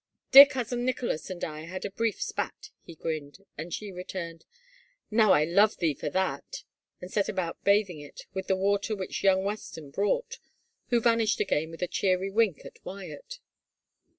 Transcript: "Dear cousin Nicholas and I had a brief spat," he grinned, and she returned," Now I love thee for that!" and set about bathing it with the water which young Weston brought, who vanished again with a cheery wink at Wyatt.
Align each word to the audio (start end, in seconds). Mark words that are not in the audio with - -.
"Dear 0.31 0.47
cousin 0.47 0.83
Nicholas 0.83 1.29
and 1.29 1.43
I 1.43 1.65
had 1.67 1.85
a 1.85 1.91
brief 1.91 2.19
spat," 2.23 2.71
he 2.81 2.95
grinned, 2.95 3.45
and 3.55 3.71
she 3.71 3.91
returned," 3.91 4.45
Now 5.11 5.31
I 5.33 5.43
love 5.43 5.77
thee 5.77 5.93
for 5.93 6.09
that!" 6.09 6.63
and 7.01 7.11
set 7.11 7.29
about 7.29 7.63
bathing 7.63 7.99
it 7.99 8.25
with 8.33 8.47
the 8.47 8.55
water 8.55 8.95
which 8.95 9.21
young 9.23 9.43
Weston 9.43 9.91
brought, 9.91 10.39
who 10.87 10.99
vanished 11.01 11.39
again 11.39 11.69
with 11.69 11.83
a 11.83 11.87
cheery 11.87 12.31
wink 12.31 12.65
at 12.65 12.83
Wyatt. 12.83 13.37